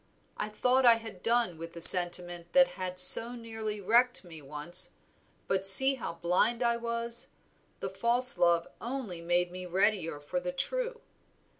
[0.35, 4.93] I thought I had done with the sentiment that had so nearly wrecked me once,
[5.47, 7.27] but see how blind I was
[7.81, 11.01] the false love only made me readier for the true.